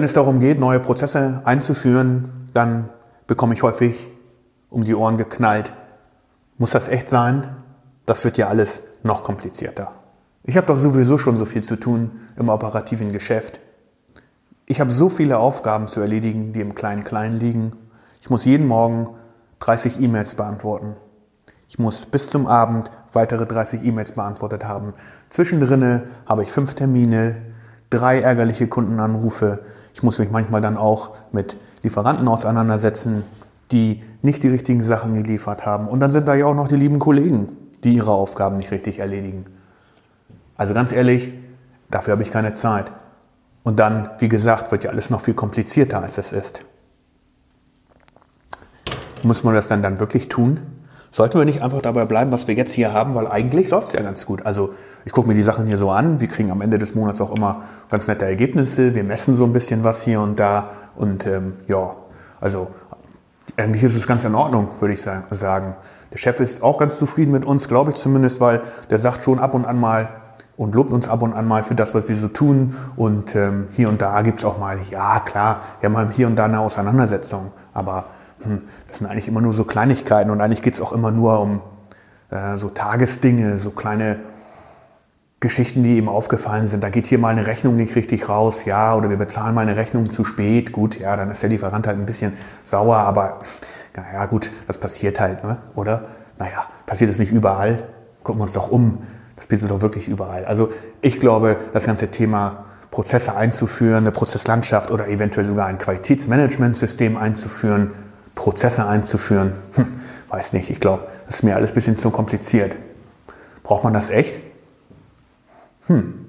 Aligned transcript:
Wenn 0.00 0.06
es 0.06 0.14
darum 0.14 0.40
geht, 0.40 0.58
neue 0.58 0.80
Prozesse 0.80 1.42
einzuführen, 1.44 2.48
dann 2.54 2.88
bekomme 3.26 3.52
ich 3.52 3.62
häufig 3.62 4.08
um 4.70 4.82
die 4.82 4.94
Ohren 4.94 5.18
geknallt. 5.18 5.74
Muss 6.56 6.70
das 6.70 6.88
echt 6.88 7.10
sein? 7.10 7.46
Das 8.06 8.24
wird 8.24 8.38
ja 8.38 8.48
alles 8.48 8.82
noch 9.02 9.22
komplizierter. 9.22 9.92
Ich 10.42 10.56
habe 10.56 10.66
doch 10.66 10.78
sowieso 10.78 11.18
schon 11.18 11.36
so 11.36 11.44
viel 11.44 11.62
zu 11.62 11.76
tun 11.76 12.12
im 12.38 12.48
operativen 12.48 13.12
Geschäft. 13.12 13.60
Ich 14.64 14.80
habe 14.80 14.90
so 14.90 15.10
viele 15.10 15.38
Aufgaben 15.38 15.86
zu 15.86 16.00
erledigen, 16.00 16.54
die 16.54 16.62
im 16.62 16.74
Klein-Klein 16.74 17.38
liegen. 17.38 17.72
Ich 18.22 18.30
muss 18.30 18.46
jeden 18.46 18.66
Morgen 18.66 19.10
30 19.58 20.00
E-Mails 20.00 20.34
beantworten. 20.34 20.96
Ich 21.68 21.78
muss 21.78 22.06
bis 22.06 22.30
zum 22.30 22.46
Abend 22.46 22.90
weitere 23.12 23.44
30 23.44 23.84
E-Mails 23.84 24.12
beantwortet 24.12 24.64
haben. 24.64 24.94
Zwischendrin 25.28 26.04
habe 26.24 26.42
ich 26.42 26.50
fünf 26.50 26.72
Termine, 26.72 27.36
drei 27.90 28.22
ärgerliche 28.22 28.66
Kundenanrufe. 28.66 29.62
Ich 29.94 30.02
muss 30.02 30.18
mich 30.18 30.30
manchmal 30.30 30.60
dann 30.60 30.76
auch 30.76 31.10
mit 31.32 31.56
Lieferanten 31.82 32.28
auseinandersetzen, 32.28 33.24
die 33.72 34.02
nicht 34.22 34.42
die 34.42 34.48
richtigen 34.48 34.82
Sachen 34.82 35.22
geliefert 35.22 35.64
haben. 35.64 35.88
Und 35.88 36.00
dann 36.00 36.12
sind 36.12 36.26
da 36.28 36.34
ja 36.34 36.46
auch 36.46 36.54
noch 36.54 36.68
die 36.68 36.76
lieben 36.76 36.98
Kollegen, 36.98 37.56
die 37.84 37.94
ihre 37.94 38.10
Aufgaben 38.10 38.56
nicht 38.56 38.70
richtig 38.70 38.98
erledigen. 38.98 39.46
Also 40.56 40.74
ganz 40.74 40.92
ehrlich, 40.92 41.32
dafür 41.90 42.12
habe 42.12 42.22
ich 42.22 42.30
keine 42.30 42.54
Zeit. 42.54 42.92
Und 43.62 43.78
dann, 43.78 44.10
wie 44.18 44.28
gesagt, 44.28 44.70
wird 44.72 44.84
ja 44.84 44.90
alles 44.90 45.10
noch 45.10 45.20
viel 45.20 45.34
komplizierter, 45.34 46.02
als 46.02 46.18
es 46.18 46.32
ist. 46.32 46.64
Muss 49.22 49.44
man 49.44 49.54
das 49.54 49.68
dann 49.68 49.82
dann 49.82 50.00
wirklich 50.00 50.28
tun? 50.28 50.60
Sollten 51.10 51.38
wir 51.38 51.44
nicht 51.44 51.62
einfach 51.62 51.82
dabei 51.82 52.04
bleiben, 52.04 52.30
was 52.30 52.46
wir 52.46 52.54
jetzt 52.54 52.72
hier 52.72 52.92
haben, 52.92 53.14
weil 53.14 53.26
eigentlich 53.26 53.70
läuft 53.70 53.88
es 53.88 53.92
ja 53.92 54.02
ganz 54.02 54.24
gut. 54.26 54.46
Also 54.46 54.74
ich 55.04 55.12
gucke 55.12 55.28
mir 55.28 55.34
die 55.34 55.42
Sachen 55.42 55.66
hier 55.66 55.76
so 55.76 55.90
an, 55.90 56.20
wir 56.20 56.28
kriegen 56.28 56.50
am 56.50 56.60
Ende 56.60 56.78
des 56.78 56.94
Monats 56.94 57.20
auch 57.20 57.34
immer 57.34 57.62
ganz 57.90 58.06
nette 58.06 58.24
Ergebnisse, 58.26 58.94
wir 58.94 59.04
messen 59.04 59.34
so 59.34 59.44
ein 59.44 59.52
bisschen 59.52 59.84
was 59.84 60.02
hier 60.02 60.20
und 60.20 60.38
da 60.38 60.70
und 60.96 61.26
ähm, 61.26 61.54
ja, 61.66 61.96
also 62.40 62.68
eigentlich 63.56 63.82
ist 63.82 63.94
es 63.94 64.06
ganz 64.06 64.24
in 64.24 64.34
Ordnung, 64.34 64.68
würde 64.80 64.94
ich 64.94 65.02
sagen. 65.02 65.74
Der 66.12 66.18
Chef 66.18 66.40
ist 66.40 66.62
auch 66.62 66.78
ganz 66.78 66.98
zufrieden 66.98 67.32
mit 67.32 67.44
uns, 67.44 67.68
glaube 67.68 67.90
ich 67.90 67.96
zumindest, 67.96 68.40
weil 68.40 68.62
der 68.90 68.98
sagt 68.98 69.24
schon 69.24 69.38
ab 69.38 69.54
und 69.54 69.64
an 69.64 69.78
mal 69.78 70.08
und 70.56 70.74
lobt 70.74 70.90
uns 70.90 71.08
ab 71.08 71.22
und 71.22 71.32
an 71.32 71.46
mal 71.48 71.62
für 71.62 71.74
das, 71.74 71.94
was 71.94 72.08
wir 72.08 72.16
so 72.16 72.28
tun. 72.28 72.74
Und 72.96 73.34
ähm, 73.34 73.68
hier 73.70 73.88
und 73.88 74.02
da 74.02 74.20
gibt 74.22 74.38
es 74.38 74.44
auch 74.44 74.58
mal, 74.58 74.78
ja 74.90 75.20
klar, 75.20 75.60
wir 75.80 75.88
haben 75.88 75.96
halt 75.96 76.12
hier 76.12 76.26
und 76.26 76.36
da 76.36 76.44
eine 76.44 76.60
Auseinandersetzung, 76.60 77.52
aber 77.72 78.06
hm, 78.42 78.60
das 78.88 78.98
sind 78.98 79.06
eigentlich 79.06 79.28
immer 79.28 79.40
nur 79.40 79.52
so 79.52 79.64
Kleinigkeiten 79.64 80.30
und 80.30 80.40
eigentlich 80.40 80.62
geht 80.62 80.74
es 80.74 80.80
auch 80.80 80.92
immer 80.92 81.10
nur 81.10 81.40
um 81.40 81.60
äh, 82.30 82.56
so 82.56 82.68
Tagesdinge, 82.68 83.58
so 83.58 83.70
kleine 83.70 84.18
Geschichten, 85.40 85.82
die 85.82 85.96
ihm 85.96 86.08
aufgefallen 86.08 86.68
sind. 86.68 86.84
Da 86.84 86.90
geht 86.90 87.06
hier 87.06 87.18
mal 87.18 87.30
eine 87.30 87.46
Rechnung 87.46 87.74
nicht 87.74 87.96
richtig 87.96 88.28
raus, 88.28 88.66
ja, 88.66 88.94
oder 88.94 89.08
wir 89.08 89.16
bezahlen 89.16 89.54
mal 89.54 89.62
eine 89.62 89.76
Rechnung 89.76 90.10
zu 90.10 90.22
spät, 90.22 90.70
gut, 90.70 91.00
ja, 91.00 91.16
dann 91.16 91.30
ist 91.30 91.42
der 91.42 91.48
Lieferant 91.48 91.86
halt 91.86 91.98
ein 91.98 92.04
bisschen 92.04 92.34
sauer, 92.62 92.96
aber 92.96 93.40
naja, 93.96 94.26
gut, 94.26 94.50
das 94.66 94.78
passiert 94.78 95.18
halt, 95.18 95.42
ne? 95.42 95.56
oder? 95.74 96.04
Naja, 96.38 96.66
passiert 96.86 97.10
es 97.10 97.18
nicht 97.18 97.32
überall. 97.32 97.84
Gucken 98.22 98.40
wir 98.40 98.44
uns 98.44 98.52
doch 98.52 98.70
um. 98.70 98.98
Das 99.36 99.46
passiert 99.46 99.70
doch 99.70 99.80
wirklich 99.80 100.08
überall. 100.08 100.44
Also 100.44 100.70
ich 101.00 101.20
glaube, 101.20 101.56
das 101.72 101.86
ganze 101.86 102.08
Thema 102.08 102.64
Prozesse 102.90 103.34
einzuführen, 103.34 104.04
eine 104.04 104.12
Prozesslandschaft 104.12 104.90
oder 104.90 105.08
eventuell 105.08 105.46
sogar 105.46 105.66
ein 105.66 105.78
Qualitätsmanagementsystem 105.78 107.16
einzuführen, 107.16 107.92
Prozesse 108.34 108.86
einzuführen. 108.86 109.52
Hm, 109.74 109.86
weiß 110.28 110.52
nicht, 110.52 110.70
ich 110.70 110.80
glaube, 110.80 111.04
das 111.26 111.36
ist 111.36 111.42
mir 111.42 111.56
alles 111.56 111.72
ein 111.72 111.74
bisschen 111.74 111.98
zu 111.98 112.10
kompliziert. 112.10 112.76
Braucht 113.62 113.84
man 113.84 113.92
das 113.92 114.10
echt? 114.10 114.40
Hm. 115.90 116.24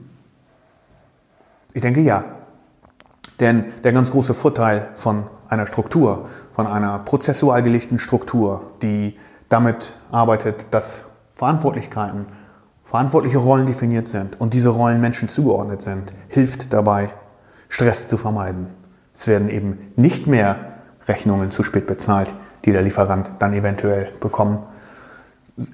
Ich 1.73 1.81
denke 1.83 2.01
ja. 2.01 2.23
Denn 3.39 3.65
der 3.83 3.93
ganz 3.93 4.09
große 4.09 4.33
Vorteil 4.33 4.89
von 4.95 5.27
einer 5.49 5.67
Struktur, 5.67 6.27
von 6.51 6.65
einer 6.65 6.97
prozessual 6.99 7.61
gelegten 7.61 7.99
Struktur, 7.99 8.71
die 8.81 9.19
damit 9.49 9.93
arbeitet, 10.11 10.65
dass 10.71 11.05
Verantwortlichkeiten, 11.33 12.25
verantwortliche 12.83 13.37
Rollen 13.37 13.67
definiert 13.67 14.07
sind 14.07 14.41
und 14.41 14.55
diese 14.55 14.69
Rollen 14.69 14.99
Menschen 14.99 15.29
zugeordnet 15.29 15.83
sind, 15.83 16.11
hilft 16.27 16.73
dabei, 16.73 17.11
Stress 17.69 18.07
zu 18.07 18.17
vermeiden. 18.17 18.67
Es 19.13 19.27
werden 19.27 19.49
eben 19.49 19.91
nicht 19.95 20.25
mehr 20.25 20.57
Rechnungen 21.07 21.51
zu 21.51 21.61
spät 21.61 21.85
bezahlt, 21.85 22.33
die 22.65 22.71
der 22.71 22.81
Lieferant 22.81 23.29
dann 23.37 23.53
eventuell 23.53 24.11
bekommen, 24.19 24.65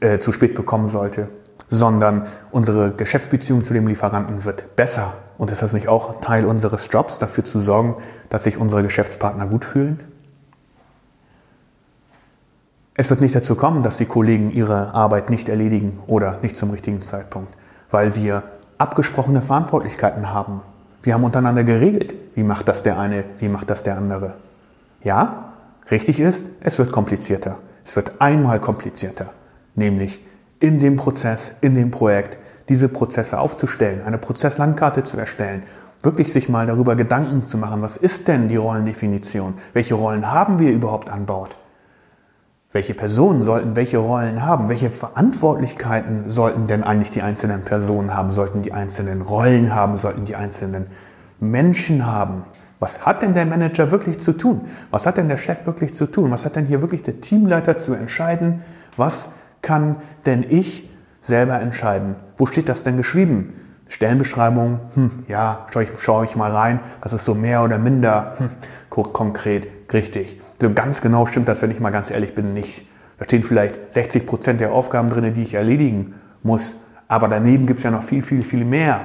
äh, 0.01 0.19
zu 0.19 0.33
spät 0.33 0.55
bekommen 0.55 0.89
sollte, 0.89 1.29
sondern 1.69 2.27
unsere 2.51 2.91
Geschäftsbeziehung 2.91 3.63
zu 3.63 3.73
dem 3.73 3.87
Lieferanten 3.87 4.45
wird 4.45 4.75
besser. 4.75 5.13
Und 5.37 5.51
ist 5.51 5.61
das 5.61 5.73
nicht 5.73 5.87
auch 5.87 6.21
Teil 6.21 6.45
unseres 6.45 6.89
Jobs, 6.91 7.19
dafür 7.19 7.43
zu 7.43 7.59
sorgen, 7.59 7.95
dass 8.29 8.43
sich 8.43 8.57
unsere 8.57 8.83
Geschäftspartner 8.83 9.47
gut 9.47 9.65
fühlen? 9.65 9.99
Es 12.95 13.11
wird 13.11 13.21
nicht 13.21 13.35
dazu 13.35 13.55
kommen, 13.55 13.83
dass 13.83 13.97
die 13.97 14.05
Kollegen 14.05 14.49
ihre 14.49 14.93
Arbeit 14.95 15.29
nicht 15.29 15.49
erledigen 15.49 15.99
oder 16.07 16.39
nicht 16.41 16.55
zum 16.55 16.71
richtigen 16.71 17.03
Zeitpunkt, 17.03 17.55
weil 17.91 18.15
wir 18.15 18.43
abgesprochene 18.79 19.43
Verantwortlichkeiten 19.43 20.33
haben. 20.33 20.61
Wir 21.03 21.13
haben 21.13 21.23
untereinander 21.23 21.63
geregelt, 21.63 22.15
wie 22.33 22.41
macht 22.41 22.67
das 22.67 22.81
der 22.81 22.97
eine, 22.97 23.23
wie 23.37 23.49
macht 23.49 23.69
das 23.69 23.83
der 23.83 23.97
andere. 23.97 24.33
Ja, 25.03 25.53
richtig 25.91 26.19
ist, 26.19 26.47
es 26.59 26.79
wird 26.79 26.91
komplizierter. 26.91 27.59
Es 27.85 27.95
wird 27.95 28.19
einmal 28.19 28.59
komplizierter, 28.59 29.29
nämlich 29.75 30.25
in 30.59 30.79
dem 30.79 30.95
Prozess, 30.95 31.53
in 31.61 31.75
dem 31.75 31.91
Projekt, 31.91 32.37
diese 32.69 32.89
Prozesse 32.89 33.39
aufzustellen, 33.39 34.03
eine 34.05 34.17
Prozesslandkarte 34.17 35.03
zu 35.03 35.17
erstellen, 35.17 35.63
wirklich 36.03 36.31
sich 36.31 36.49
mal 36.49 36.67
darüber 36.67 36.95
Gedanken 36.95 37.45
zu 37.45 37.57
machen, 37.57 37.81
was 37.81 37.97
ist 37.97 38.27
denn 38.27 38.49
die 38.49 38.55
Rollendefinition? 38.55 39.55
Welche 39.73 39.95
Rollen 39.95 40.31
haben 40.31 40.59
wir 40.59 40.71
überhaupt 40.71 41.09
an 41.09 41.25
Bord? 41.25 41.57
Welche 42.73 42.93
Personen 42.93 43.41
sollten 43.41 43.75
welche 43.75 43.97
Rollen 43.97 44.43
haben? 44.45 44.69
Welche 44.69 44.89
Verantwortlichkeiten 44.89 46.29
sollten 46.29 46.67
denn 46.67 46.83
eigentlich 46.83 47.11
die 47.11 47.21
einzelnen 47.21 47.61
Personen 47.61 48.13
haben? 48.13 48.31
Sollten 48.31 48.61
die 48.61 48.73
einzelnen 48.73 49.21
Rollen 49.21 49.73
haben? 49.73 49.97
Sollten 49.97 50.25
die 50.25 50.35
einzelnen 50.35 50.87
Menschen 51.39 52.05
haben? 52.05 52.43
Was 52.79 53.05
hat 53.05 53.21
denn 53.21 53.33
der 53.33 53.45
Manager 53.45 53.89
wirklich 53.89 54.19
zu 54.19 54.33
tun? 54.33 54.67
Was 54.91 55.07
hat 55.07 55.17
denn 55.17 55.29
der 55.29 55.37
Chef 55.37 55.65
wirklich 55.65 55.95
zu 55.95 56.05
tun? 56.05 56.29
Was 56.29 56.45
hat 56.45 56.55
denn 56.55 56.65
hier 56.65 56.81
wirklich 56.81 57.01
der 57.01 57.21
Teamleiter 57.21 57.77
zu 57.77 57.93
entscheiden? 57.93 58.61
Was 58.97 59.29
kann 59.61 59.97
denn 60.25 60.45
ich 60.47 60.89
selber 61.21 61.59
entscheiden? 61.59 62.15
Wo 62.37 62.45
steht 62.45 62.69
das 62.69 62.83
denn 62.83 62.97
geschrieben? 62.97 63.53
Stellenbeschreibung, 63.89 64.79
hm, 64.95 65.11
ja, 65.27 65.65
schaue 65.71 65.83
ich, 65.83 65.89
schau 65.99 66.23
ich 66.23 66.35
mal 66.35 66.51
rein, 66.51 66.79
das 67.01 67.13
ist 67.13 67.25
so 67.25 67.33
mehr 67.33 67.63
oder 67.63 67.77
minder 67.77 68.35
hm, 68.37 68.49
konkret, 68.89 69.67
richtig. 69.93 70.41
So 70.59 70.73
ganz 70.73 71.01
genau 71.01 71.25
stimmt 71.25 71.47
das, 71.47 71.61
wenn 71.61 71.71
ich 71.71 71.79
mal 71.79 71.91
ganz 71.91 72.11
ehrlich 72.11 72.35
bin, 72.35 72.53
nicht. 72.53 72.85
Da 73.17 73.25
stehen 73.25 73.43
vielleicht 73.43 73.93
60 73.93 74.25
Prozent 74.25 74.59
der 74.59 74.71
Aufgaben 74.71 75.09
drin, 75.09 75.33
die 75.33 75.43
ich 75.43 75.53
erledigen 75.53 76.15
muss. 76.43 76.75
Aber 77.07 77.27
daneben 77.27 77.65
gibt 77.65 77.79
es 77.79 77.83
ja 77.83 77.91
noch 77.91 78.03
viel, 78.03 78.21
viel, 78.21 78.43
viel 78.43 78.65
mehr. 78.65 79.01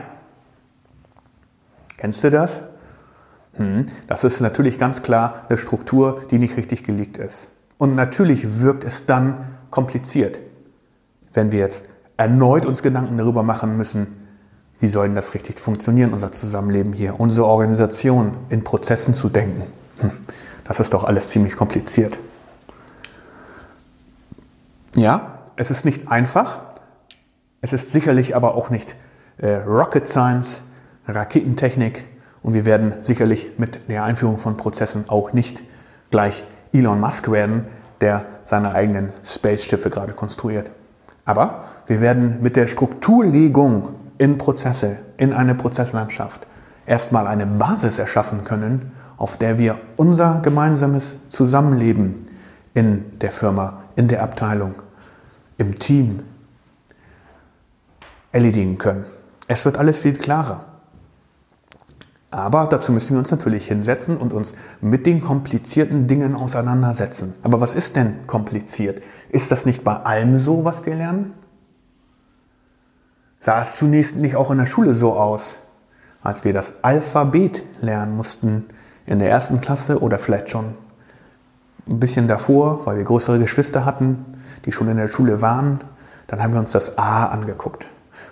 Kennst 1.96 2.24
du 2.24 2.30
das? 2.30 2.60
Hm, 3.54 3.86
das 4.08 4.24
ist 4.24 4.40
natürlich 4.40 4.78
ganz 4.78 5.02
klar 5.02 5.42
eine 5.48 5.58
Struktur, 5.58 6.24
die 6.30 6.38
nicht 6.38 6.56
richtig 6.56 6.84
gelegt 6.84 7.18
ist. 7.18 7.48
Und 7.78 7.94
natürlich 7.94 8.60
wirkt 8.60 8.84
es 8.84 9.06
dann 9.06 9.44
kompliziert, 9.72 10.38
wenn 11.34 11.50
wir 11.50 11.58
jetzt 11.58 11.86
erneut 12.16 12.64
uns 12.64 12.84
Gedanken 12.84 13.18
darüber 13.18 13.42
machen 13.42 13.76
müssen, 13.76 14.06
wie 14.78 14.86
soll 14.86 15.06
denn 15.06 15.16
das 15.16 15.34
richtig 15.34 15.58
funktionieren, 15.58 16.12
unser 16.12 16.30
Zusammenleben 16.30 16.92
hier, 16.92 17.18
unsere 17.18 17.46
Organisation 17.48 18.32
in 18.48 18.62
Prozessen 18.62 19.14
zu 19.14 19.28
denken. 19.28 19.64
Hm, 19.98 20.12
das 20.64 20.78
ist 20.78 20.94
doch 20.94 21.02
alles 21.02 21.26
ziemlich 21.28 21.56
kompliziert. 21.56 22.18
Ja, 24.94 25.38
es 25.56 25.72
ist 25.72 25.84
nicht 25.84 26.08
einfach. 26.08 26.60
Es 27.60 27.72
ist 27.72 27.92
sicherlich 27.92 28.36
aber 28.36 28.54
auch 28.54 28.70
nicht 28.70 28.94
äh, 29.38 29.54
Rocket 29.54 30.08
Science, 30.08 30.62
Raketentechnik, 31.08 32.04
und 32.42 32.54
wir 32.54 32.64
werden 32.64 32.94
sicherlich 33.02 33.50
mit 33.56 33.88
der 33.88 34.04
Einführung 34.04 34.36
von 34.36 34.56
Prozessen 34.56 35.04
auch 35.08 35.32
nicht 35.32 35.62
gleich 36.10 36.44
Elon 36.72 37.00
Musk 37.00 37.30
werden, 37.30 37.66
der 38.02 38.26
seine 38.44 38.74
eigenen 38.74 39.10
Space-Schiffe 39.24 39.88
gerade 39.88 40.12
konstruiert. 40.12 40.70
Aber 41.24 41.64
wir 41.86 42.00
werden 42.00 42.38
mit 42.42 42.56
der 42.56 42.66
Strukturlegung 42.66 43.90
in 44.18 44.38
Prozesse, 44.38 44.98
in 45.16 45.32
eine 45.32 45.54
Prozesslandschaft, 45.54 46.46
erstmal 46.84 47.26
eine 47.26 47.46
Basis 47.46 47.98
erschaffen 47.98 48.44
können, 48.44 48.92
auf 49.16 49.38
der 49.38 49.56
wir 49.56 49.78
unser 49.96 50.40
gemeinsames 50.42 51.28
Zusammenleben 51.28 52.26
in 52.74 53.18
der 53.20 53.30
Firma, 53.30 53.84
in 53.94 54.08
der 54.08 54.22
Abteilung, 54.22 54.74
im 55.58 55.78
Team 55.78 56.22
erledigen 58.32 58.78
können. 58.78 59.04
Es 59.46 59.64
wird 59.64 59.78
alles 59.78 60.00
viel 60.00 60.14
klarer. 60.14 60.64
Aber 62.32 62.66
dazu 62.66 62.90
müssen 62.90 63.14
wir 63.14 63.20
uns 63.20 63.30
natürlich 63.30 63.68
hinsetzen 63.68 64.16
und 64.16 64.32
uns 64.32 64.54
mit 64.80 65.06
den 65.06 65.20
komplizierten 65.20 66.08
Dingen 66.08 66.34
auseinandersetzen. 66.34 67.34
Aber 67.44 67.60
was 67.60 67.74
ist 67.74 67.94
denn 67.94 68.26
kompliziert? 68.26 69.02
Ist 69.28 69.52
das 69.52 69.66
nicht 69.66 69.84
bei 69.84 69.94
allem 69.94 70.36
so, 70.38 70.64
was 70.64 70.84
wir 70.84 70.96
lernen? 70.96 71.34
Sah 73.38 73.62
es 73.62 73.76
zunächst 73.76 74.16
nicht 74.16 74.34
auch 74.34 74.50
in 74.50 74.58
der 74.58 74.66
Schule 74.66 74.94
so 74.94 75.14
aus? 75.14 75.62
als 76.22 76.44
wir 76.44 76.52
das 76.52 76.72
Alphabet 76.82 77.64
lernen 77.80 78.16
mussten 78.16 78.66
in 79.06 79.18
der 79.18 79.30
ersten 79.30 79.60
Klasse 79.60 80.00
oder 80.00 80.18
vielleicht 80.18 80.50
schon 80.50 80.74
ein 81.88 81.98
bisschen 81.98 82.28
davor, 82.28 82.86
weil 82.86 82.98
wir 82.98 83.04
größere 83.04 83.38
Geschwister 83.38 83.84
hatten, 83.84 84.24
die 84.64 84.72
schon 84.72 84.88
in 84.88 84.96
der 84.96 85.08
Schule 85.08 85.42
waren, 85.42 85.82
dann 86.28 86.42
haben 86.42 86.52
wir 86.52 86.60
uns 86.60 86.72
das 86.72 86.96
A 86.96 87.26
angeguckt 87.26 87.88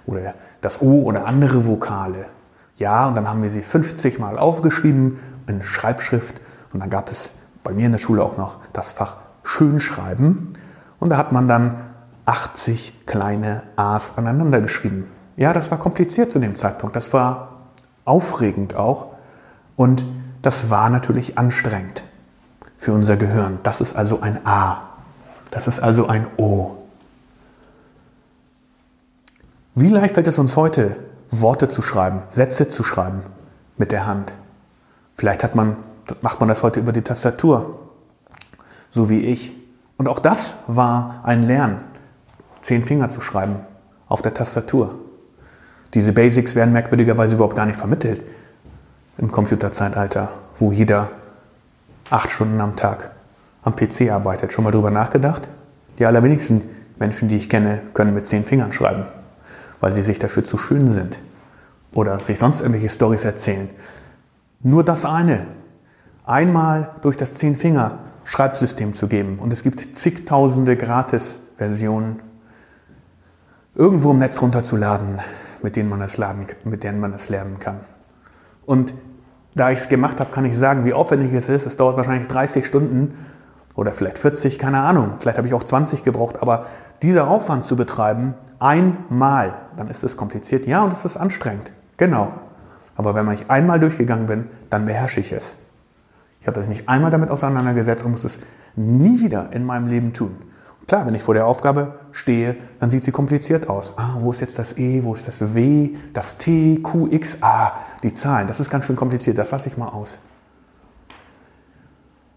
oder 0.07 0.35
das 0.61 0.81
O 0.81 1.03
oder 1.03 1.27
andere 1.27 1.67
Vokale. 1.67 2.27
Ja, 2.81 3.07
und 3.07 3.15
dann 3.15 3.29
haben 3.29 3.43
wir 3.43 3.51
sie 3.51 3.61
50 3.61 4.19
Mal 4.19 4.39
aufgeschrieben 4.39 5.19
in 5.47 5.61
Schreibschrift 5.63 6.41
und 6.73 6.81
dann 6.81 6.89
gab 6.89 7.11
es 7.11 7.31
bei 7.63 7.73
mir 7.73 7.85
in 7.85 7.93
der 7.93 7.99
Schule 7.99 8.25
auch 8.25 8.39
noch 8.39 8.57
das 8.73 8.91
Fach 8.91 9.19
Schönschreiben 9.45 10.55
und 10.99 11.11
da 11.11 11.19
hat 11.19 11.31
man 11.31 11.47
dann 11.47 11.83
80 12.25 13.05
kleine 13.05 13.65
A's 13.77 14.15
aneinander 14.17 14.63
geschrieben. 14.63 15.09
Ja, 15.37 15.53
das 15.53 15.71
war 15.71 15.79
kompliziert 15.79 16.33
zu 16.33 16.39
dem 16.39 16.55
Zeitpunkt. 16.57 16.97
Das 16.97 17.13
war 17.13 17.67
aufregend 18.07 18.75
auch 18.77 19.09
und 19.77 20.07
das 20.41 20.71
war 20.71 20.89
natürlich 20.89 21.37
anstrengend 21.37 22.03
für 22.79 22.95
unser 22.95 23.19
Gehirn. 23.19 23.59
Das 23.63 23.83
ist 23.83 23.95
also 23.95 24.23
ein 24.23 24.47
A. 24.47 24.81
Das 25.51 25.69
ist 25.69 25.81
also 25.81 26.07
ein 26.07 26.27
O. 26.39 26.79
Wie 29.75 29.89
leicht 29.89 30.15
fällt 30.15 30.29
es 30.29 30.39
uns 30.39 30.57
heute, 30.57 30.97
Worte 31.31 31.69
zu 31.69 31.83
schreiben, 31.83 32.23
Sätze 32.31 32.69
zu 32.69 32.83
schreiben 32.83 33.23
mit 33.77 33.93
der 33.93 34.07
Hand? 34.07 34.35
Vielleicht 35.15 35.45
hat 35.45 35.55
man, 35.55 35.77
macht 36.23 36.41
man 36.41 36.49
das 36.49 36.63
heute 36.63 36.81
über 36.81 36.93
die 36.93 37.03
Tastatur, 37.03 37.79
so 38.91 39.09
wie 39.11 39.21
ich. 39.21 39.57
Und 39.97 40.09
auch 40.09 40.19
das 40.19 40.55
war 40.67 41.21
ein 41.25 41.47
Lernen, 41.47 41.81
zehn 42.63 42.83
Finger 42.83 43.09
zu 43.11 43.21
schreiben 43.21 43.57
auf 44.09 44.23
der 44.23 44.35
Tastatur. 44.35 44.95
Diese 45.95 46.13
Basics 46.13 46.57
werden 46.57 46.73
merkwürdigerweise 46.73 47.35
überhaupt 47.35 47.57
gar 47.57 47.67
nicht 47.67 47.77
vermittelt 47.77 48.23
im 49.19 49.31
Computerzeitalter, 49.31 50.31
wo 50.57 50.73
jeder 50.73 51.11
acht 52.09 52.31
Stunden 52.31 52.61
am 52.61 52.77
Tag 52.77 53.11
am 53.63 53.77
PC 53.77 54.11
arbeitet. 54.11 54.53
Schon 54.53 54.65
mal 54.65 54.71
drüber 54.71 54.91
nachgedacht? 54.91 55.49
Die 55.99 56.07
allerwenigsten 56.07 56.63
Menschen, 56.99 57.29
die 57.29 57.37
ich 57.37 57.49
kenne, 57.49 57.83
können 57.93 58.15
mit 58.15 58.27
zehn 58.27 58.45
Fingern 58.45 58.73
schreiben 58.73 59.05
weil 59.81 59.93
sie 59.93 60.03
sich 60.03 60.19
dafür 60.19 60.45
zu 60.45 60.59
schön 60.59 60.89
sind 60.89 61.19
oder 61.95 62.21
sich 62.21 62.39
sonst 62.39 62.61
irgendwelche 62.61 62.91
Stories 62.91 63.25
erzählen. 63.25 63.69
Nur 64.63 64.85
das 64.85 65.05
eine, 65.05 65.47
einmal 66.25 66.91
durch 67.03 67.17
das 67.17 67.35
Zehn-Finger-Schreibsystem 67.35 68.93
zu 68.93 69.09
geben 69.09 69.39
und 69.39 69.53
es 69.53 69.63
gibt 69.63 69.97
zigtausende 69.99 70.77
Gratis-Versionen 70.77 72.21
irgendwo 73.75 74.11
im 74.11 74.19
Netz 74.19 74.41
runterzuladen, 74.43 75.19
mit 75.63 75.77
denen 75.77 75.89
man 75.89 76.03
es 76.03 76.17
laden, 76.17 76.47
mit 76.65 76.85
denen 76.85 77.01
man 77.01 77.15
es 77.15 77.29
lernen 77.29 77.59
kann. 77.59 77.79
Und 78.67 78.95
da 79.55 79.71
ich 79.71 79.81
es 79.81 79.89
gemacht 79.89 80.21
habe, 80.21 80.31
kann 80.31 80.45
ich 80.45 80.57
sagen, 80.57 80.85
wie 80.85 80.93
aufwendig 80.93 81.33
es 81.33 81.49
ist. 81.49 81.67
Es 81.67 81.77
dauert 81.77 81.97
wahrscheinlich 81.97 82.29
30 82.29 82.67
Stunden 82.67 83.15
oder 83.75 83.93
vielleicht 83.93 84.19
40, 84.19 84.59
keine 84.59 84.83
Ahnung. 84.83 85.15
Vielleicht 85.19 85.39
habe 85.39 85.49
ich 85.49 85.55
auch 85.55 85.65
20 85.65 86.03
gebraucht, 86.03 86.43
aber 86.43 86.67
dieser 87.03 87.29
Aufwand 87.29 87.65
zu 87.65 87.77
betreiben, 87.77 88.35
einmal, 88.59 89.55
dann 89.77 89.89
ist 89.89 90.05
es 90.05 90.17
kompliziert. 90.17 90.67
Ja, 90.67 90.83
und 90.83 90.93
es 90.93 91.05
ist 91.05 91.17
anstrengend. 91.17 91.73
Genau. 91.97 92.33
Aber 92.97 93.15
wenn 93.15 93.31
ich 93.33 93.51
einmal 93.51 93.81
durchgegangen 93.81 94.27
bin, 94.27 94.49
dann 94.69 94.85
beherrsche 94.85 95.21
ich 95.21 95.33
es. 95.33 95.57
Ich 96.41 96.47
habe 96.47 96.59
das 96.59 96.69
nicht 96.69 96.89
einmal 96.89 97.11
damit 97.11 97.31
auseinandergesetzt 97.31 98.05
und 98.05 98.13
muss 98.13 98.25
es 98.25 98.41
nie 98.77 99.21
wieder 99.21 99.53
in 99.53 99.65
meinem 99.65 99.89
Leben 99.89 100.13
tun. 100.13 100.37
klar, 100.87 101.07
wenn 101.07 101.15
ich 101.15 101.23
vor 101.23 101.35
der 101.35 101.47
Aufgabe 101.47 102.01
stehe, 102.13 102.57
dann 102.81 102.91
sieht 102.91 103.05
sie 103.05 103.13
kompliziert 103.13 103.69
aus. 103.69 103.95
Ah, 103.97 104.17
wo 104.19 104.33
ist 104.33 104.41
jetzt 104.41 104.59
das 104.59 104.77
E, 104.77 105.05
wo 105.05 105.15
ist 105.15 105.29
das 105.29 105.55
W, 105.55 105.97
das 106.13 106.37
T, 106.39 106.81
Q, 106.83 107.09
X, 107.11 107.39
A, 107.43 107.73
die 108.03 108.13
Zahlen. 108.13 108.49
Das 108.49 108.59
ist 108.59 108.71
ganz 108.71 108.87
schön 108.87 108.97
kompliziert, 108.97 109.39
das 109.39 109.51
lasse 109.51 109.69
ich 109.69 109.77
mal 109.77 109.89
aus. 109.89 110.19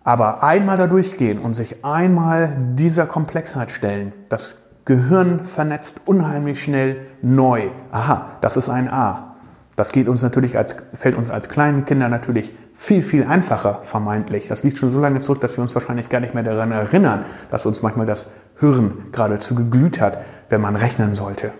Aber 0.04 0.44
einmal 0.44 0.78
da 0.78 0.88
durchgehen 0.88 1.40
und 1.40 1.54
sich 1.54 1.86
einmal 1.86 2.58
dieser 2.74 3.06
Komplexheit 3.06 3.72
stellen, 3.72 4.12
das 4.30 4.58
Gehirn 4.86 5.46
vernetzt 5.46 6.02
unheimlich 6.06 6.62
schnell 6.62 7.08
neu. 7.22 7.70
Aha, 7.92 8.32
das 8.42 8.58
ist 8.58 8.70
ein 8.70 8.90
A. 8.90 9.36
Das 9.76 9.92
geht 9.92 10.08
uns 10.08 10.22
natürlich 10.22 10.58
als, 10.58 10.76
fällt 10.94 11.16
uns 11.16 11.32
als 11.32 11.50
kleinen 11.50 11.86
Kinder 11.86 12.10
natürlich 12.10 12.54
viel, 12.74 13.02
viel 13.02 13.24
einfacher, 13.26 13.80
vermeintlich. 13.84 14.48
Das 14.48 14.64
liegt 14.64 14.78
schon 14.78 14.90
so 14.90 15.00
lange 15.00 15.20
zurück, 15.20 15.42
dass 15.42 15.58
wir 15.58 15.62
uns 15.62 15.74
wahrscheinlich 15.74 16.10
gar 16.10 16.20
nicht 16.20 16.34
mehr 16.34 16.44
daran 16.44 16.72
erinnern, 16.72 17.26
dass 17.50 17.66
uns 17.66 17.82
manchmal 17.82 18.06
das 18.06 18.28
Hirn 18.60 19.06
geradezu 19.12 19.56
geglüht 19.56 20.00
hat, 20.00 20.20
wenn 20.50 20.62
man 20.62 20.76
rechnen 20.76 21.16
sollte. 21.16 21.54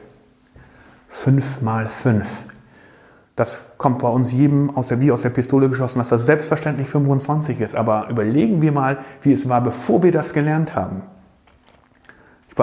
Fünf 1.08 1.62
mal 1.62 1.86
fünf. 1.86 2.28
Das 3.36 3.60
kommt 3.78 4.00
bei 4.00 4.10
uns 4.10 4.32
jedem 4.32 4.76
aus 4.76 4.90
der, 4.90 5.02
wie 5.02 5.12
aus 5.12 5.24
der 5.24 5.32
Pistole 5.32 5.70
geschossen, 5.70 6.00
dass 6.00 6.10
das 6.10 6.26
selbstverständlich 6.26 6.88
25 6.88 7.62
ist. 7.62 7.76
Aber 7.76 8.08
überlegen 8.10 8.62
wir 8.62 8.72
mal, 8.72 9.00
wie 9.22 9.34
es 9.34 9.50
war, 9.50 9.62
bevor 9.62 10.04
wir 10.04 10.12
das 10.12 10.34
gelernt 10.34 10.76
haben. 10.76 11.02
Ich, 12.50 12.56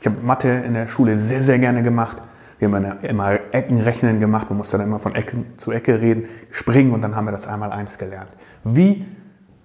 ich 0.00 0.06
habe 0.06 0.20
Mathe 0.22 0.50
in 0.50 0.74
der 0.74 0.88
Schule 0.88 1.18
sehr, 1.18 1.42
sehr 1.42 1.58
gerne 1.58 1.82
gemacht. 1.82 2.18
Wir 2.58 2.68
haben 2.70 2.98
immer 3.02 3.32
Eckenrechnen 3.52 4.20
gemacht. 4.20 4.50
Man 4.50 4.58
musste 4.58 4.76
dann 4.76 4.86
immer 4.86 4.98
von 4.98 5.14
Ecke 5.14 5.38
zu 5.56 5.72
Ecke 5.72 6.00
reden, 6.00 6.24
springen 6.50 6.92
und 6.92 7.00
dann 7.00 7.16
haben 7.16 7.24
wir 7.24 7.32
das 7.32 7.46
einmal 7.46 7.72
eins 7.72 7.96
gelernt. 7.96 8.30
Wie 8.62 9.06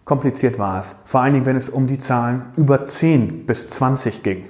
kompliziert 0.06 0.58
war 0.58 0.80
es? 0.80 0.96
Vor 1.04 1.22
allen 1.22 1.34
Dingen, 1.34 1.46
wenn 1.46 1.58
es 1.58 1.70
um 1.70 1.86
die 1.86 2.00
Zahlen 2.00 2.46
über 2.56 2.86
10 2.86 3.46
bis 3.46 3.68
20 3.68 4.24
ging. 4.24 4.46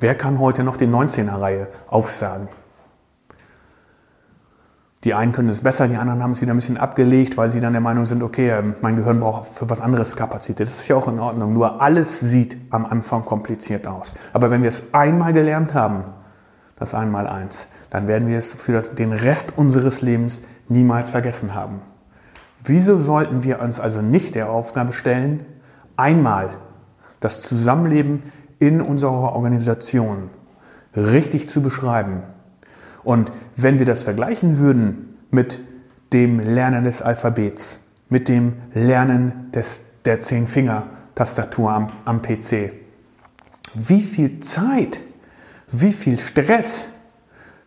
Wer 0.00 0.16
kann 0.16 0.40
heute 0.40 0.64
noch 0.64 0.76
die 0.76 0.86
19er-Reihe 0.86 1.68
aufsagen? 1.86 2.48
Die 5.06 5.14
einen 5.14 5.30
können 5.30 5.50
es 5.50 5.60
besser, 5.60 5.86
die 5.86 5.98
anderen 5.98 6.20
haben 6.20 6.32
es 6.32 6.42
wieder 6.42 6.52
ein 6.52 6.56
bisschen 6.56 6.78
abgelegt, 6.78 7.36
weil 7.36 7.48
sie 7.48 7.60
dann 7.60 7.72
der 7.72 7.80
Meinung 7.80 8.06
sind, 8.06 8.24
okay, 8.24 8.50
ähm, 8.50 8.74
mein 8.82 8.96
Gehirn 8.96 9.20
braucht 9.20 9.46
für 9.46 9.70
was 9.70 9.80
anderes 9.80 10.16
Kapazität. 10.16 10.66
Das 10.66 10.80
ist 10.80 10.88
ja 10.88 10.96
auch 10.96 11.06
in 11.06 11.20
Ordnung. 11.20 11.52
Nur 11.52 11.80
alles 11.80 12.18
sieht 12.18 12.56
am 12.70 12.84
Anfang 12.84 13.24
kompliziert 13.24 13.86
aus. 13.86 14.16
Aber 14.32 14.50
wenn 14.50 14.62
wir 14.62 14.68
es 14.68 14.92
einmal 14.92 15.32
gelernt 15.32 15.74
haben, 15.74 16.02
das 16.76 16.92
einmal 16.92 17.28
eins, 17.28 17.68
dann 17.88 18.08
werden 18.08 18.26
wir 18.26 18.36
es 18.36 18.54
für 18.54 18.80
den 18.80 19.12
Rest 19.12 19.52
unseres 19.56 20.02
Lebens 20.02 20.42
niemals 20.68 21.08
vergessen 21.08 21.54
haben. 21.54 21.82
Wieso 22.64 22.96
sollten 22.96 23.44
wir 23.44 23.60
uns 23.60 23.78
also 23.78 24.02
nicht 24.02 24.34
der 24.34 24.50
Aufgabe 24.50 24.92
stellen, 24.92 25.46
einmal 25.96 26.50
das 27.20 27.42
Zusammenleben 27.42 28.24
in 28.58 28.80
unserer 28.80 29.36
Organisation 29.36 30.30
richtig 30.96 31.48
zu 31.48 31.62
beschreiben? 31.62 32.24
Und 33.06 33.30
wenn 33.54 33.78
wir 33.78 33.86
das 33.86 34.02
vergleichen 34.02 34.58
würden 34.58 35.16
mit 35.30 35.60
dem 36.12 36.40
Lernen 36.40 36.82
des 36.82 37.02
Alphabets, 37.02 37.78
mit 38.08 38.28
dem 38.28 38.54
Lernen 38.74 39.52
des, 39.52 39.82
der 40.04 40.18
Zehn-Finger-Tastatur 40.18 41.72
am, 41.72 41.92
am 42.04 42.20
PC, 42.20 42.72
wie 43.74 44.00
viel 44.00 44.40
Zeit, 44.40 45.00
wie 45.70 45.92
viel 45.92 46.18
Stress 46.18 46.86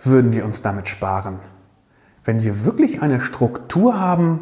würden 0.04 0.34
wir 0.34 0.44
uns 0.44 0.62
damit 0.62 0.90
sparen? 0.90 1.40
Wenn 2.26 2.44
wir 2.44 2.66
wirklich 2.66 3.02
eine 3.02 3.22
Struktur 3.22 3.98
haben, 3.98 4.42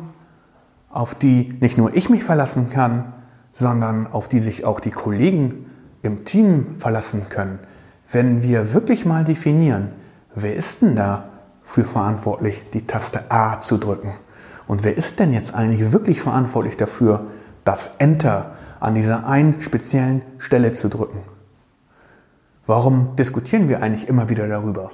auf 0.89 1.13
die 1.13 1.59
nicht 1.59 1.77
nur 1.77 1.95
ich 1.95 2.09
mich 2.09 2.23
verlassen 2.23 2.71
kann, 2.71 3.13
sondern 3.51 4.07
auf 4.07 4.27
die 4.27 4.39
sich 4.39 4.65
auch 4.65 4.79
die 4.79 4.89
Kollegen 4.89 5.67
im 6.01 6.25
Team 6.25 6.75
verlassen 6.75 7.29
können, 7.29 7.59
wenn 8.11 8.41
wir 8.41 8.73
wirklich 8.73 9.05
mal 9.05 9.23
definieren, 9.23 9.91
wer 10.41 10.55
ist 10.55 10.81
denn 10.81 10.95
da 10.95 11.29
für 11.61 11.83
verantwortlich, 11.83 12.63
die 12.73 12.87
Taste 12.87 13.29
A 13.29 13.59
zu 13.59 13.77
drücken? 13.77 14.13
Und 14.67 14.83
wer 14.83 14.97
ist 14.97 15.19
denn 15.19 15.33
jetzt 15.33 15.53
eigentlich 15.53 15.91
wirklich 15.91 16.21
verantwortlich 16.21 16.77
dafür, 16.77 17.27
das 17.63 17.91
Enter 17.97 18.51
an 18.79 18.95
dieser 18.95 19.25
einen 19.25 19.61
speziellen 19.61 20.21
Stelle 20.37 20.71
zu 20.73 20.89
drücken? 20.89 21.21
Warum 22.65 23.15
diskutieren 23.15 23.69
wir 23.69 23.81
eigentlich 23.81 24.07
immer 24.07 24.29
wieder 24.29 24.47
darüber? 24.47 24.91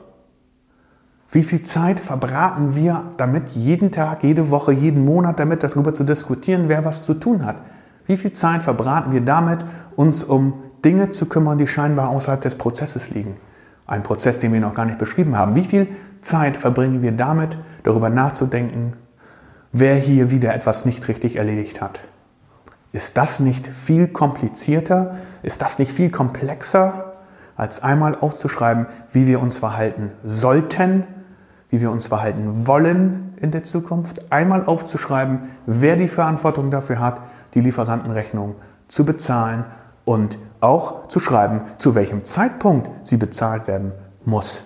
Wie 1.30 1.44
viel 1.44 1.64
Zeit 1.64 2.00
verbraten 2.00 2.76
wir 2.76 3.12
damit, 3.18 3.50
jeden 3.50 3.92
Tag, 3.92 4.24
jede 4.24 4.52
Woche, 4.52 4.72
jeden 4.72 5.04
Monat 5.04 5.40
damit, 5.40 5.64
darüber 5.64 5.94
zu 5.94 6.04
diskutieren, 6.04 6.66
wer 6.70 6.86
was 6.86 7.06
zu 7.06 7.16
tun 7.16 7.44
hat? 7.46 7.58
Wie 8.06 8.18
viel 8.18 8.34
Zeit 8.34 8.62
verbraten 8.62 9.12
wir 9.12 9.22
damit, 9.22 9.66
uns 9.96 10.24
um 10.24 10.54
Dinge 10.86 11.10
zu 11.10 11.26
kümmern, 11.26 11.58
die 11.58 11.68
scheinbar 11.68 12.10
außerhalb 12.10 12.42
des 12.42 12.56
Prozesses 12.56 13.10
liegen? 13.10 13.38
Ein 13.86 14.04
Prozess, 14.04 14.40
den 14.40 14.54
wir 14.54 14.60
noch 14.60 14.74
gar 14.74 14.86
nicht 14.86 14.98
beschrieben 14.98 15.38
haben. 15.38 15.56
Wie 15.56 15.64
viel 15.64 15.88
Zeit 16.22 16.58
verbringen 16.58 17.02
wir 17.02 17.12
damit, 17.12 17.58
darüber 17.84 18.10
nachzudenken, 18.10 18.94
wer 19.72 19.96
hier 19.96 20.32
wieder 20.32 20.54
etwas 20.54 20.86
nicht 20.86 21.08
richtig 21.08 21.36
erledigt 21.36 21.82
hat? 21.82 22.02
Ist 22.94 23.18
das 23.18 23.40
nicht 23.40 23.68
viel 23.68 24.08
komplizierter? 24.08 25.16
Ist 25.42 25.62
das 25.62 25.80
nicht 25.80 25.92
viel 25.92 26.12
komplexer, 26.12 27.14
als 27.56 27.84
einmal 27.84 28.16
aufzuschreiben, 28.16 28.88
wie 29.12 29.28
wir 29.28 29.42
uns 29.42 29.58
verhalten 29.58 30.12
sollten, 30.24 31.06
wie 31.70 31.82
wir 31.82 31.92
uns 31.92 32.08
verhalten 32.08 32.68
wollen 32.68 33.34
in 33.38 33.52
der 33.52 33.64
Zukunft? 33.64 34.32
Einmal 34.32 34.66
aufzuschreiben, 34.66 35.40
wer 35.66 35.98
die 35.98 36.08
Verantwortung 36.08 36.72
dafür 36.72 37.00
hat, 37.00 37.20
die 37.56 37.62
Lieferantenrechnung 37.62 38.56
zu 38.88 39.06
bezahlen 39.06 39.66
und 40.06 40.38
auch 40.64 41.08
zu 41.10 41.20
schreiben, 41.20 41.62
zu 41.78 41.94
welchem 41.94 42.26
Zeitpunkt 42.26 42.90
sie 43.08 43.18
bezahlt 43.18 43.68
werden 43.68 43.92
muss. 44.26 44.64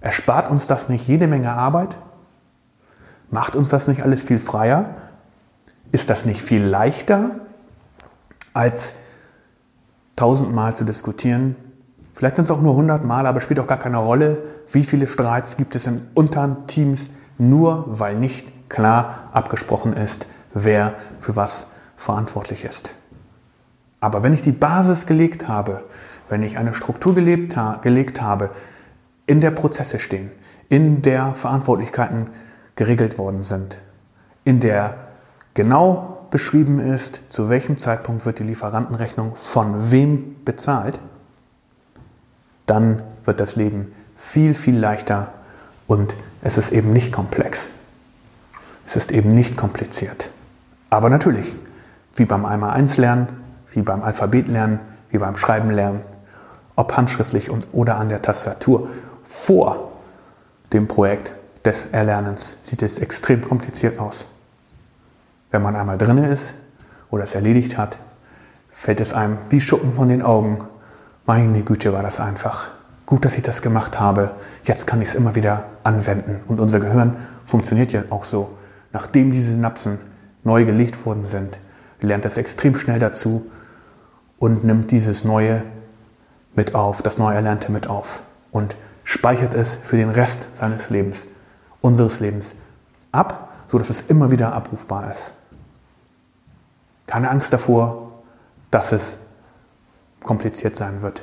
Erspart 0.00 0.50
uns 0.50 0.66
das 0.66 0.88
nicht 0.88 1.06
jede 1.06 1.26
Menge 1.26 1.52
Arbeit? 1.52 1.96
Macht 3.30 3.56
uns 3.56 3.68
das 3.68 3.88
nicht 3.88 4.02
alles 4.02 4.22
viel 4.22 4.38
freier? 4.38 4.90
Ist 5.92 6.10
das 6.10 6.24
nicht 6.24 6.40
viel 6.40 6.62
leichter, 6.62 7.32
als 8.54 8.94
tausendmal 10.16 10.74
zu 10.74 10.84
diskutieren? 10.84 11.56
Vielleicht 12.14 12.36
sind 12.36 12.46
es 12.46 12.50
auch 12.50 12.62
nur 12.62 12.74
hundertmal, 12.74 13.26
aber 13.26 13.40
spielt 13.40 13.60
auch 13.60 13.66
gar 13.66 13.78
keine 13.78 13.98
Rolle, 13.98 14.38
wie 14.72 14.84
viele 14.84 15.06
Streits 15.06 15.56
gibt 15.56 15.74
es 15.74 15.86
in 15.86 16.08
unteren 16.14 16.66
Teams, 16.66 17.10
nur 17.36 17.84
weil 17.86 18.16
nicht 18.16 18.70
klar 18.70 19.28
abgesprochen 19.32 19.92
ist, 19.92 20.26
wer 20.54 20.94
für 21.18 21.36
was 21.36 21.68
verantwortlich 21.96 22.64
ist. 22.64 22.94
Aber 24.00 24.22
wenn 24.22 24.32
ich 24.32 24.42
die 24.42 24.52
Basis 24.52 25.06
gelegt 25.06 25.48
habe, 25.48 25.82
wenn 26.28 26.42
ich 26.42 26.58
eine 26.58 26.74
Struktur 26.74 27.14
gelebt, 27.14 27.56
gelegt 27.82 28.20
habe, 28.20 28.50
in 29.26 29.40
der 29.40 29.50
Prozesse 29.50 29.98
stehen, 29.98 30.30
in 30.68 31.02
der 31.02 31.34
Verantwortlichkeiten 31.34 32.28
geregelt 32.74 33.18
worden 33.18 33.44
sind, 33.44 33.78
in 34.44 34.60
der 34.60 34.94
genau 35.54 36.26
beschrieben 36.30 36.80
ist, 36.80 37.22
zu 37.28 37.48
welchem 37.48 37.78
Zeitpunkt 37.78 38.26
wird 38.26 38.38
die 38.38 38.44
Lieferantenrechnung 38.44 39.36
von 39.36 39.90
wem 39.90 40.36
bezahlt, 40.44 41.00
dann 42.66 43.02
wird 43.24 43.40
das 43.40 43.56
Leben 43.56 43.92
viel, 44.16 44.54
viel 44.54 44.78
leichter 44.78 45.32
und 45.86 46.16
es 46.42 46.58
ist 46.58 46.72
eben 46.72 46.92
nicht 46.92 47.12
komplex. 47.12 47.68
Es 48.86 48.96
ist 48.96 49.12
eben 49.12 49.34
nicht 49.34 49.56
kompliziert. 49.56 50.30
Aber 50.90 51.10
natürlich, 51.10 51.56
wie 52.14 52.24
beim 52.24 52.44
Einmal-Eins 52.44 52.96
lernen, 52.96 53.28
wie 53.70 53.82
beim 53.82 54.02
Alphabet 54.02 54.48
lernen, 54.48 54.80
wie 55.10 55.18
beim 55.18 55.36
Schreiben 55.36 55.70
lernen, 55.70 56.00
ob 56.76 56.96
handschriftlich 56.96 57.50
und, 57.50 57.68
oder 57.72 57.96
an 57.96 58.08
der 58.08 58.22
Tastatur, 58.22 58.88
vor 59.24 59.92
dem 60.72 60.86
Projekt 60.86 61.34
des 61.64 61.86
Erlernens 61.86 62.56
sieht 62.62 62.82
es 62.82 62.98
extrem 62.98 63.42
kompliziert 63.42 63.98
aus. 63.98 64.26
Wenn 65.50 65.62
man 65.62 65.76
einmal 65.76 65.98
drin 65.98 66.18
ist 66.18 66.54
oder 67.10 67.24
es 67.24 67.34
erledigt 67.34 67.76
hat, 67.76 67.98
fällt 68.70 69.00
es 69.00 69.12
einem 69.12 69.38
wie 69.50 69.60
Schuppen 69.60 69.92
von 69.92 70.08
den 70.08 70.22
Augen. 70.22 70.58
Meine 71.24 71.62
Güte, 71.62 71.92
war 71.92 72.02
das 72.02 72.20
einfach. 72.20 72.68
Gut, 73.06 73.24
dass 73.24 73.36
ich 73.36 73.42
das 73.42 73.62
gemacht 73.62 73.98
habe. 73.98 74.32
Jetzt 74.64 74.86
kann 74.86 75.00
ich 75.00 75.08
es 75.08 75.14
immer 75.14 75.34
wieder 75.34 75.64
anwenden. 75.82 76.40
Und 76.46 76.60
unser 76.60 76.80
Gehirn 76.80 77.16
funktioniert 77.44 77.92
ja 77.92 78.02
auch 78.10 78.24
so. 78.24 78.50
Nachdem 78.92 79.30
diese 79.30 79.52
Synapsen 79.52 79.98
neu 80.44 80.64
gelegt 80.64 81.06
worden 81.06 81.26
sind, 81.26 81.58
lernt 82.06 82.24
es 82.24 82.36
extrem 82.36 82.76
schnell 82.76 82.98
dazu 82.98 83.50
und 84.38 84.64
nimmt 84.64 84.90
dieses 84.90 85.24
Neue 85.24 85.62
mit 86.54 86.74
auf, 86.74 87.02
das 87.02 87.18
neu 87.18 87.34
Erlernte 87.34 87.70
mit 87.70 87.86
auf 87.86 88.22
und 88.50 88.76
speichert 89.04 89.54
es 89.54 89.74
für 89.74 89.96
den 89.96 90.10
Rest 90.10 90.48
seines 90.54 90.90
Lebens, 90.90 91.24
unseres 91.80 92.20
Lebens 92.20 92.54
ab, 93.12 93.52
sodass 93.66 93.90
es 93.90 94.02
immer 94.02 94.30
wieder 94.30 94.54
abrufbar 94.54 95.10
ist. 95.10 95.34
Keine 97.06 97.30
Angst 97.30 97.52
davor, 97.52 98.12
dass 98.70 98.92
es 98.92 99.18
kompliziert 100.22 100.76
sein 100.76 101.02
wird. 101.02 101.22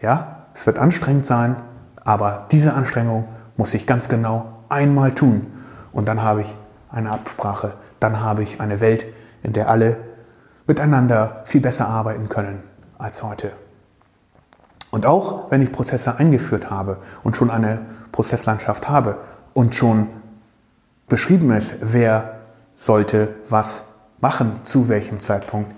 Ja, 0.00 0.46
es 0.54 0.66
wird 0.66 0.78
anstrengend 0.78 1.26
sein, 1.26 1.56
aber 1.96 2.46
diese 2.50 2.74
Anstrengung 2.74 3.28
muss 3.56 3.74
ich 3.74 3.86
ganz 3.86 4.08
genau 4.08 4.52
einmal 4.68 5.12
tun 5.14 5.46
und 5.92 6.08
dann 6.08 6.22
habe 6.22 6.42
ich 6.42 6.54
eine 6.90 7.10
Absprache, 7.10 7.72
dann 8.00 8.20
habe 8.20 8.42
ich 8.42 8.60
eine 8.60 8.80
Welt, 8.80 9.06
in 9.42 9.52
der 9.52 9.68
alle 9.68 9.96
miteinander 10.66 11.42
viel 11.44 11.60
besser 11.60 11.88
arbeiten 11.88 12.28
können 12.28 12.62
als 12.98 13.22
heute. 13.22 13.52
Und 14.90 15.06
auch 15.06 15.50
wenn 15.50 15.62
ich 15.62 15.72
Prozesse 15.72 16.16
eingeführt 16.16 16.70
habe 16.70 16.98
und 17.22 17.36
schon 17.36 17.50
eine 17.50 17.80
Prozesslandschaft 18.12 18.88
habe 18.88 19.18
und 19.54 19.74
schon 19.74 20.08
beschrieben 21.08 21.50
ist, 21.52 21.74
wer 21.80 22.40
sollte 22.74 23.34
was 23.48 23.84
machen, 24.20 24.64
zu 24.64 24.88
welchem 24.88 25.20
Zeitpunkt, 25.20 25.74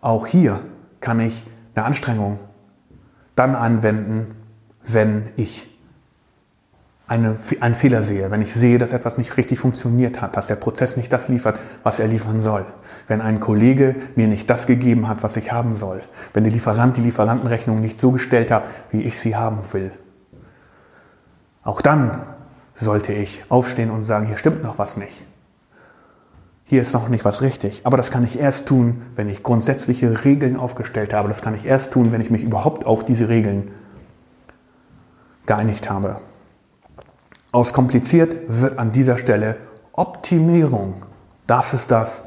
auch 0.00 0.26
hier 0.26 0.60
kann 1.00 1.20
ich 1.20 1.44
eine 1.74 1.84
Anstrengung 1.84 2.38
dann 3.36 3.54
anwenden, 3.54 4.36
wenn 4.84 5.30
ich 5.36 5.73
eine, 7.06 7.36
einen 7.60 7.74
Fehler 7.74 8.02
sehe, 8.02 8.30
wenn 8.30 8.40
ich 8.40 8.54
sehe, 8.54 8.78
dass 8.78 8.92
etwas 8.92 9.18
nicht 9.18 9.36
richtig 9.36 9.58
funktioniert 9.58 10.22
hat, 10.22 10.36
dass 10.36 10.46
der 10.46 10.56
Prozess 10.56 10.96
nicht 10.96 11.12
das 11.12 11.28
liefert, 11.28 11.58
was 11.82 12.00
er 12.00 12.08
liefern 12.08 12.40
soll, 12.40 12.64
wenn 13.08 13.20
ein 13.20 13.40
Kollege 13.40 13.94
mir 14.16 14.26
nicht 14.26 14.48
das 14.48 14.66
gegeben 14.66 15.06
hat, 15.08 15.22
was 15.22 15.36
ich 15.36 15.52
haben 15.52 15.76
soll, 15.76 16.02
wenn 16.32 16.44
der 16.44 16.52
Lieferant 16.52 16.96
die 16.96 17.02
Lieferantenrechnung 17.02 17.80
nicht 17.80 18.00
so 18.00 18.10
gestellt 18.10 18.50
hat, 18.50 18.64
wie 18.90 19.02
ich 19.02 19.18
sie 19.18 19.36
haben 19.36 19.58
will. 19.72 19.92
Auch 21.62 21.82
dann 21.82 22.22
sollte 22.74 23.12
ich 23.12 23.44
aufstehen 23.50 23.90
und 23.90 24.02
sagen, 24.02 24.26
hier 24.26 24.36
stimmt 24.36 24.62
noch 24.62 24.78
was 24.78 24.96
nicht. 24.96 25.26
Hier 26.66 26.80
ist 26.80 26.94
noch 26.94 27.10
nicht 27.10 27.26
was 27.26 27.42
richtig. 27.42 27.82
Aber 27.84 27.98
das 27.98 28.10
kann 28.10 28.24
ich 28.24 28.38
erst 28.38 28.66
tun, 28.66 29.02
wenn 29.16 29.28
ich 29.28 29.42
grundsätzliche 29.42 30.24
Regeln 30.24 30.56
aufgestellt 30.56 31.12
habe. 31.12 31.28
Das 31.28 31.42
kann 31.42 31.54
ich 31.54 31.66
erst 31.66 31.92
tun, 31.92 32.10
wenn 32.10 32.22
ich 32.22 32.30
mich 32.30 32.42
überhaupt 32.42 32.86
auf 32.86 33.04
diese 33.04 33.28
Regeln 33.28 33.70
geeinigt 35.44 35.90
habe. 35.90 36.22
Aus 37.54 37.72
kompliziert 37.72 38.34
wird 38.48 38.80
an 38.80 38.90
dieser 38.90 39.16
Stelle 39.16 39.56
Optimierung. 39.92 40.96
Das 41.46 41.72
ist 41.72 41.88
das, 41.88 42.24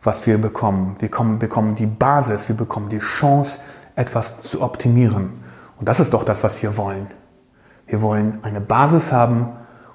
was 0.00 0.28
wir 0.28 0.38
bekommen. 0.38 0.94
Wir 1.00 1.10
bekommen 1.40 1.74
die 1.74 1.86
Basis, 1.86 2.48
wir 2.48 2.54
bekommen 2.54 2.88
die 2.88 3.00
Chance, 3.00 3.58
etwas 3.96 4.38
zu 4.38 4.62
optimieren. 4.62 5.32
Und 5.80 5.88
das 5.88 5.98
ist 5.98 6.14
doch 6.14 6.22
das, 6.22 6.44
was 6.44 6.62
wir 6.62 6.76
wollen. 6.76 7.08
Wir 7.88 8.00
wollen 8.00 8.38
eine 8.42 8.60
Basis 8.60 9.10
haben 9.10 9.48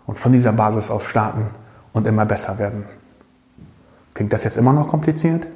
und 0.07 0.19
von 0.19 0.33
dieser 0.33 0.51
Basis 0.51 0.91
aus 0.91 1.05
starten 1.05 1.47
und 1.93 2.05
immer 2.05 2.25
besser 2.25 2.59
werden. 2.59 2.83
Klingt 4.13 4.33
das 4.33 4.43
jetzt 4.43 4.57
immer 4.57 4.73
noch 4.73 4.89
kompliziert? 4.89 5.47